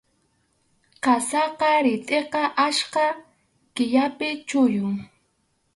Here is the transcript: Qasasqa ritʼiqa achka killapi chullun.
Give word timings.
Qasasqa 1.03 1.69
ritʼiqa 1.85 2.43
achka 2.65 3.05
killapi 3.75 4.29
chullun. 4.47 4.95